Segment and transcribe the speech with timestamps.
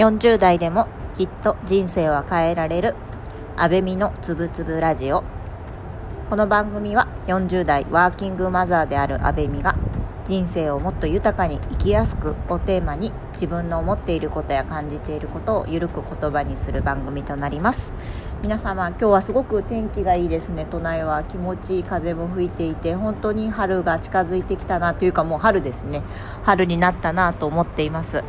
[0.00, 2.94] 40代でもきっと人生は変えられる
[3.58, 5.22] 安倍美のつぶつぶラジオ。
[6.30, 9.76] この番組は40代ワーキングマザーである安倍美が
[10.24, 17.92] 人生をもっと豊かに生きやすくをテーマに自分の思っていることや感じていることをゆるく言葉にする番組となります。
[18.40, 20.66] 皆様今日はすごく天気がいいですね。
[20.70, 26.02] 都内は気持ちいい風も吹いていて本当に春が近づいてきたなというかもう春ですね。
[26.42, 28.24] 春になったなと思っています。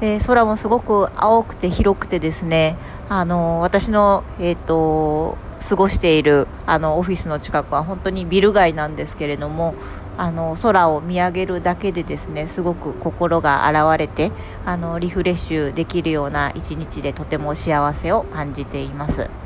[0.00, 2.76] で空もすごく青くて広くてですね
[3.08, 5.38] あの私の、えーと、
[5.68, 9.74] 過ごしているあのオフィスの近くは本当にビル街なんですけれども
[10.18, 14.32] あの空を見上げるだけでですねすごく心が洗われて
[14.64, 19.45] あのリフレッシュできるような一日でとても幸せを感じています。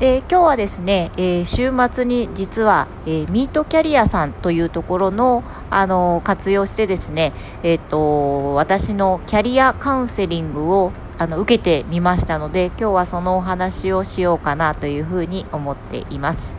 [0.00, 16.54] で今日はですね、えー、週末に実は、えー、ミートキャリアさんというところの、あの活用してですね、えーと、私のキャリアカウンセリングをあの受けてみましたので今日はそのお話をしようかなというふうに思っています。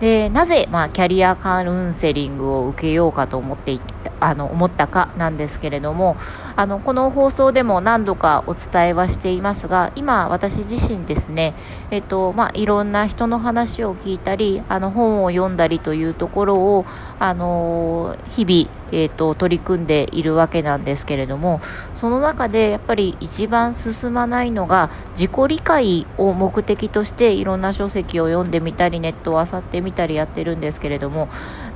[0.00, 3.78] でなぜ、まあ、キャリアカウンセリングを受けようかと思って
[4.20, 6.16] あの思ったかなんですけれども
[6.56, 11.54] あのこの放送でも何度かお伝えはしていますが今私自身ですね、
[11.90, 16.86] えっとまあ、いろんな人の話を聞いたりあの本を読んだりというところを
[17.18, 21.60] あの日々えーと、取り組んでいるわけなんですけれども
[21.96, 24.88] その中でやっぱり一番進まないのが
[25.18, 31.28] 自己理解を目的としていろんな書籍を読んでみたりネットを漁ってみたりやってるんですけれども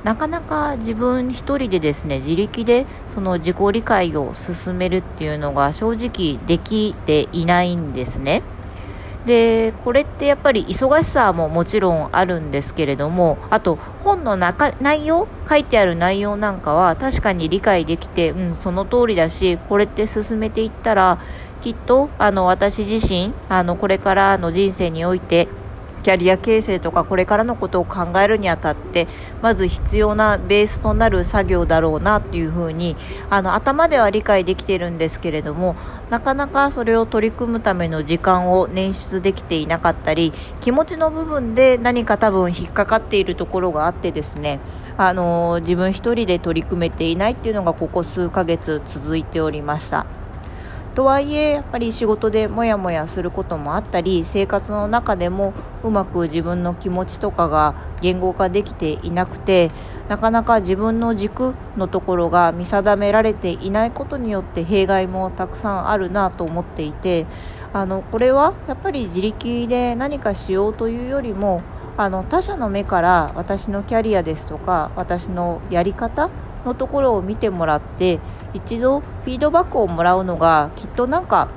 [0.05, 8.43] なかなか自分一人でですね自力でその自己理解を進めるっていうのが正直できていないんですね。
[9.25, 21.19] でこれってやっぱり忙しさももちろんあるんですけれどもあと本の中内容書いてある内容なんかは確かに理解できて、うん、その通りだしこれって進めていったら
[21.61, 25.49] きっとあの私自身あのこれからの人生において
[25.99, 29.07] キャリア形成とかこれからのことを考えるにあたって
[29.41, 32.95] まず必要なベースとなる作業だろうなっていうふうに
[33.29, 35.75] あの頭では理解できているんですけれども
[36.09, 44.59] なかなかそれを取り組むための時間を捻出できていなかったり気持ちの部分で何か多分引っかかっているところがあってですね
[44.97, 50.18] あの自分一人で取り組めていないっていうのがここ数ヶ月続いておりました。
[50.95, 59.71] とはいえやっぱり仕事でモヤモヤすることもあったり生活の中でもうまく自分の気持ちとかが言語化できていなくて
[60.09, 67.27] なかなか自分の軸のところが見定められていないことによって弊害もたくさんあるなと思っていて
[67.71, 71.61] あのこれはやっぱり自力で何かしようというよりも
[71.97, 76.29] あの他者の目から私のキャリアですとか私のやり方
[76.65, 78.19] のところを見てもらって
[78.53, 81.49] 一度フィードバックをもらうのがきっとなんか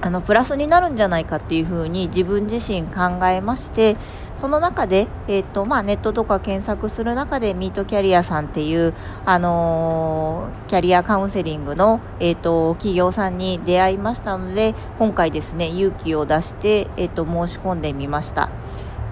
[0.00, 3.96] あのプラスになるんじゃないかっていうふうに自分自身考えまして
[4.36, 8.94] その中で、えーとまあ、ネットとか検索する中でミートキャリアさんっていう、
[9.24, 18.50] あのー、キャリアカウンセリングの、えーと、企業さんに出会いましたので今回ですね勇気を出して、えーと申し込んでみました。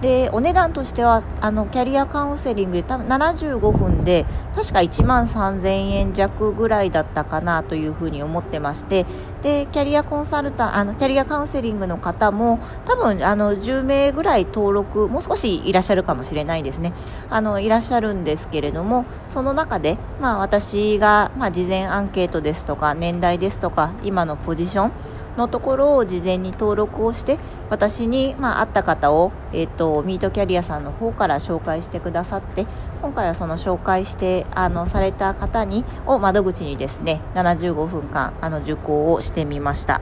[0.01, 4.25] でお値段としてはあのキャリアカウンセリングで多分75分で
[4.55, 9.05] 確か1万3000円弱ぐらいだったかなというふうに思ってまして
[9.41, 16.93] でキャリアコンサルタンあのキャリアカウンセリングの方も多分あの10名ぐらい登録もう少しいらっしゃるかもしれないですね。
[17.29, 24.91] あのいらっしゃるんですけれどもその中で、まあ、私が、まあ、事前アンケートですとか年代ですとか今のポジション
[25.37, 27.39] のところを事前に登録をして
[27.69, 32.65] 私に、まあ、会った方を、えーと、ミートキャリアさんの方から紹介してくださって
[33.01, 40.01] 今回はその紹介してあのされた方にを窓口にですね75分間あの受講をしてみました。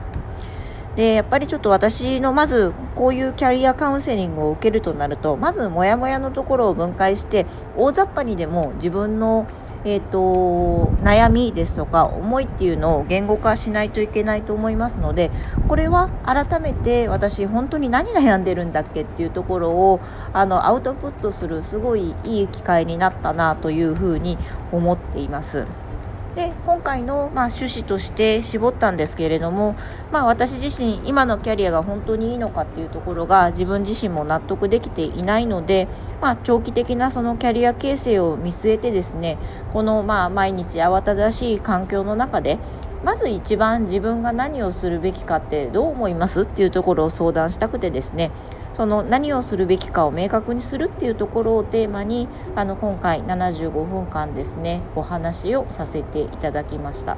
[0.96, 7.44] でやっぱりちょっと私のまずこういうキャリアカウンセリングを受けるとなるとまずモヤモヤのところを分解して
[7.76, 9.46] 大雑把にでも自分の
[9.88, 15.30] えーと、悩みですとか思いっていうのを言語化しないといけないと思いますので
[15.68, 20.00] これは改めて私本当に何悩んでるんだっけっていうところを
[20.32, 24.38] あのアウトプットするすごいいい機会になったなというふうに
[24.72, 25.66] 思っています。
[26.36, 29.74] で今回の、まあ、趣旨として絞ったんですけれども、
[30.12, 35.88] まあ、私自身今のキャリアが本当にいいのかっていうところが自分自身も納得できていないので、
[36.20, 39.38] まあ、長期的なそのキャリア形成を見据えてですね
[39.72, 42.58] この、まあ、毎日慌ただしい環境の中で
[43.06, 48.32] まず一番自分が何をするべきかってどう思いますっていうところを相談したくてですね
[48.72, 52.26] その何をするべきかを明確にするっていうところをテーマに
[52.56, 57.16] あの今回75分間ですねお話をさせていただきました。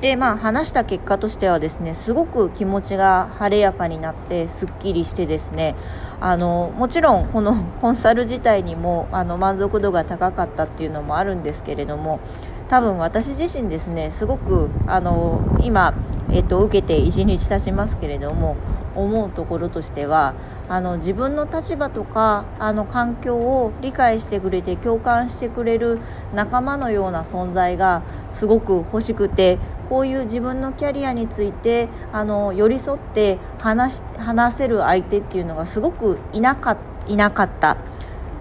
[0.00, 5.76] でまあ話した結果としてはですねすごく気持ちが晴れやかになってすっきりしてですね
[6.20, 12.20] あのもちろんこのコンサル自体にもあの満足度が高かったっていうのもあるんですけれども
[12.68, 15.94] 多分私自身ですねすごくあの今、
[16.32, 18.56] えっと、受けて1日経ちますけれども
[18.94, 20.34] 思うところとしては
[20.68, 26.00] あの自分の立場とかあの環境を理解してくれて共感してくれる
[26.32, 28.02] 仲間のような存在が
[28.32, 29.58] すごく欲しくて
[29.90, 37.76] こういう自分のキャリアについてあの寄り添って話話せる相手っていうのがすごくいなかいなかった。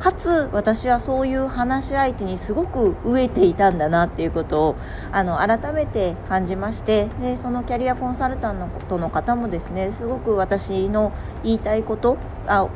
[0.04, 4.76] かつ私はそういう話し相手にすごく飢えていたんだなっていうことを
[5.14, 11.14] あの改めて感じましてでそのキャリアコンサルタントの方もですねすごく私の
[11.46, 12.18] 言いたいこと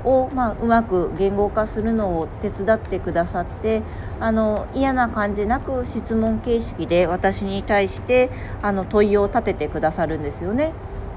[0.06, 3.83] を、まあ、うまく言語化するのを手伝ってくださって
[4.21, 8.30] あの嫌な感じなく質問形式で私に対して
[8.62, 10.71] あの問いを立ててくださるんですよね。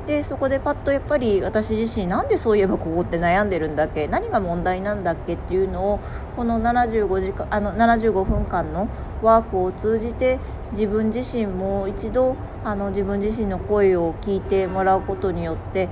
[0.06, 4.08] でそこでパッとやっぱり私自身なんでそういえばここって悩んでるんだっけ？
[4.08, 6.00] 何が問題なんだっけっていうのを
[6.36, 8.88] この75時間あの75分間の
[9.22, 10.40] ワークを通じて
[10.72, 15.88] 自分自身もう一度あの自分自身の声を聞いてもらうことによって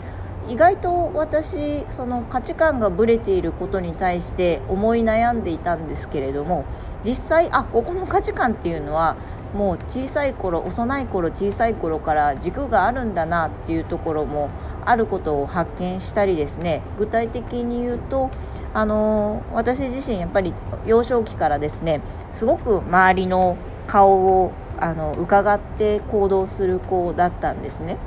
[0.48, 6.64] 意外と私その価値観がぶれていることに対して思い悩んでいたんですけれども
[7.04, 9.16] 実際あここの価値観っていうのは
[9.54, 14.48] もう小さい頃幼い頃小さい頃から軸があるんだなっていうところも
[14.86, 18.30] あることを発見したりですね具体的に言うと
[18.72, 20.54] あの私自身やっぱり
[20.86, 22.00] 幼少期からですね
[22.32, 27.98] すごく周りの顔をあの伺って行動する子だったんですね。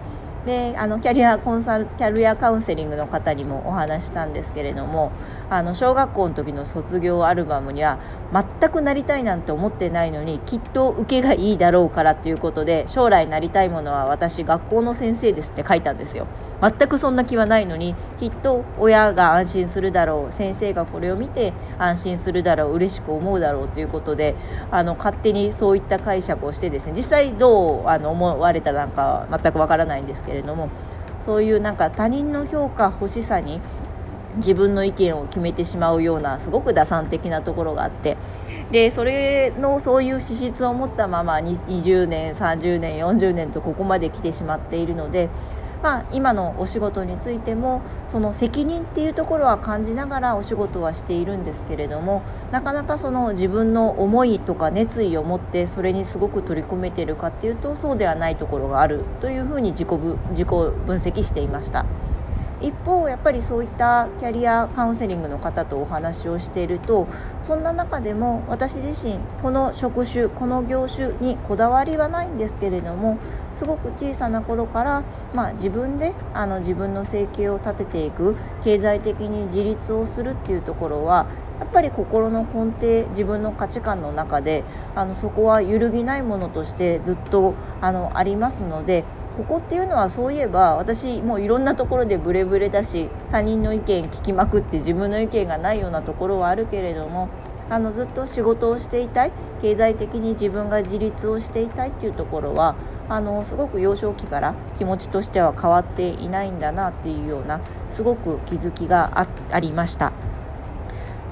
[0.45, 5.11] であのキャリアコンサルキャリアカウンセリングの方にもお話したんですけれども
[5.51, 7.99] あの小学校の時の卒業アルバムには
[8.31, 16.27] 全くなりたいなんて思ってないのにきっと受けがいいだろうからっていうことで将来なりたいものは私学校の先生ですって書いたんですよ。
[16.61, 24.35] 全くそんな気はないのにきっと親が安心するだろう先生がこれを見て安心するだろう嬉しく思うだろうということで
[24.71, 30.69] あの勝手にそういった解釈をしてですね実際どうあの思われたなんか全くわからないんですけどけれども
[31.21, 33.61] そういうなんか他人の評価欲しさに
[34.37, 38.15] 自分の意見を決めてしまうようなすごく打算的なところがあって
[38.71, 45.29] でそれのそういう資質を持ったまま20年30年40年とここまで来てしまっているので
[45.81, 59.87] まあ、今のお仕事についてもその責任っていうところは感じながらお仕事はしているんですけれどもなかなかその自分の思いとか熱意を持ってそれにすごく取り込めているかっていうとそうではないところがあるというふうに自己
[60.29, 61.85] 自己分析していました。
[62.61, 67.07] 一方やっぱりそういったキャリアカウンセリングの方とお話をしていると
[67.41, 73.17] そんな中でも私自身この職種この業種にこだわりはないんですけれども
[73.55, 75.03] すごく小さな頃から、
[75.33, 81.27] まあ、自分であの自分の生計を立てていく経済的に自立をするっていうところは
[81.61, 84.63] やっぱり心の根底自分の価値観の中で
[84.95, 89.03] あのそこは揺るぎないものとしてずっとあのありますので
[89.37, 97.29] ここっていうのはそういえば私もういろんなところでブレブレだし他人の意見聞きまくって自分の意見がないようなところはあるけれども
[97.69, 99.31] あのずっと仕事をしていたい
[99.61, 102.75] 経済的に自分が自立をしていたいっていうところは
[103.07, 110.11] あのすごく幼少期から気持ちとしては変わっていないんだなっていうようなすごく気づきがありました。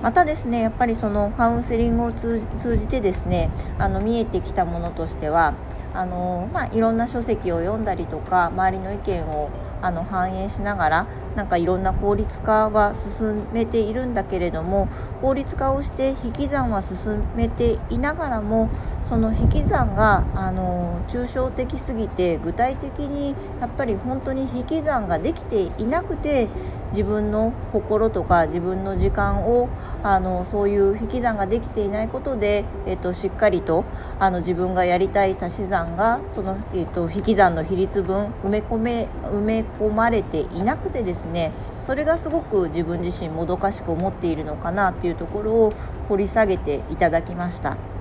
[0.02, 2.40] またですねやっぱりそのカウンセリングを通
[2.78, 5.56] じてですねあの見えてきたものとしては
[5.94, 9.50] あの、まあ、いろんな書籍を読んだりとか周りの意見を
[9.82, 14.90] あの反映しながらなんかいろんな効率化は進めているんだけれども
[15.22, 18.70] 効率化をして引き算は進めていながらも
[19.10, 26.48] その引き算があの抽象的すぎて具体的にやっぱり本当に引き算ができていなくて
[26.92, 29.68] 自分の心とか自分の時間を
[30.04, 33.84] あのそういう引き算ができていないことで、えっと、しっかりと
[34.20, 41.52] あの自分がやりたい足し算がその、えっと、引き算の比率分埋め込め埋め込まれていなくてですね
[41.84, 45.74] それがすごく自分自身もどかしく思っているのかなっていうところを
[46.10, 47.99] 掘り下げていただきました。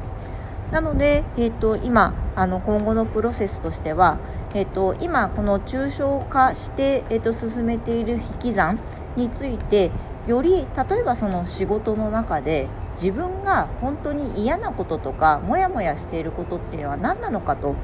[0.70, 4.18] なので、えーと、今あの今後のプロセスとしては、
[4.54, 8.78] えーと、今この抽象化して、えーと、進めている引き算
[9.16, 9.90] について
[10.26, 17.74] より例えばその仕事の中で自分が本当に嫌なこととかモヤモヤしていることっていうのは何なのかと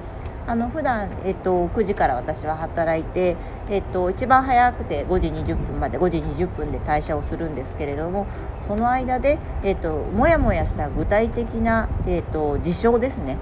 [0.46, 3.36] あの普段えっと9時から私は働いて
[3.70, 8.26] えっと一番早くて5時20分まで5時20分で退社をするんですけれども
[8.66, 13.38] その間でえっともやもやした具体的なえっと事象ですね。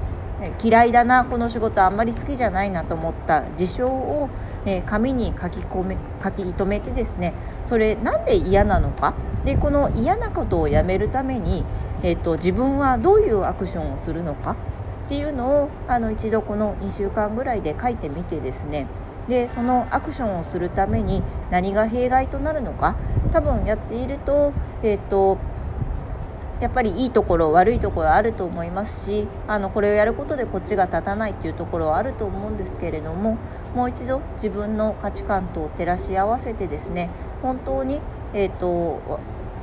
[0.60, 4.28] 嫌いだなこの仕事あんまり好きじゃないなと思った事象を、
[4.66, 7.32] えー、紙に書き込め書き留めてですね
[7.64, 9.14] それなんで嫌なのか？
[9.44, 11.64] でこの嫌なことをやめるために、
[12.02, 14.56] えーと、自分はどういうアクションをするのか？
[15.06, 18.86] っていうのをあの一度この2週間ぐらいで書いてみてですね。
[19.28, 22.96] でそのアクションをするために何が弊害となるのか
[23.32, 25.38] 多分やっていると,、えーと
[26.62, 33.36] やっぱりいいところ悪いところあると思いますしあのこれをやることでこっちが立たないっていうところはあると思うんですけれども
[33.74, 37.10] もう一度自分の価値観と照らし合わせてですね
[37.42, 38.00] 本当に、
[38.32, 39.00] えーと、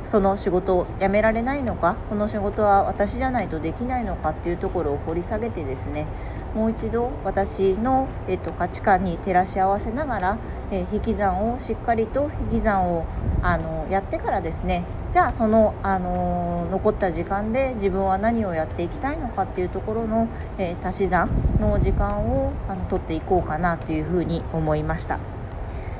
[0.09, 1.95] その仕事を辞められないのか？
[2.09, 6.07] この仕事は私じゃないとできないのかっていうところを掘り下げてですね
[6.55, 10.37] もう一度私の、えーと、価値観に照らし合わせながら、
[10.71, 13.05] え、引き算をしっかりと引き算を
[13.43, 25.19] あのやってからですねじゃあその、あの、残った時間で自分は何をやっていきたいのかっていうところの、え、足し算の時間をあの取っていこうかなというふうに思いました。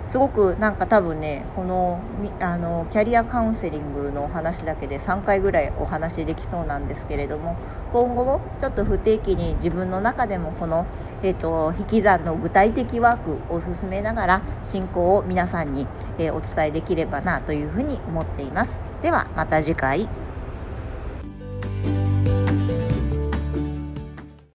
[0.09, 2.01] すごくなんか多分ねこの
[2.39, 7.55] あのキャリアカウンセリングのお話だけで3回ぐらいお話できそうなんですけれども
[7.93, 10.87] 今後もちょっと不定期に自分の中でもこの、
[11.21, 15.87] えーと、引き算の具体的ワークを進めながら進行を皆さんに、
[16.17, 18.81] えー、お伝えできればなというふうに思っています。
[19.01, 20.09] ではまた次回。